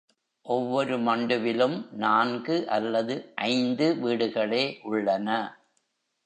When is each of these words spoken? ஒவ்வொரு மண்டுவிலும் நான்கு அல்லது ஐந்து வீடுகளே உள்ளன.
ஒவ்வொரு 0.45 0.95
மண்டுவிலும் 0.99 1.75
நான்கு 1.95 2.55
அல்லது 2.69 3.15
ஐந்து 3.49 3.95
வீடுகளே 3.97 4.63
உள்ளன. 4.83 5.29